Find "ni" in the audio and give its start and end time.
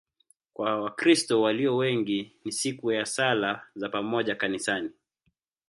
2.45-2.51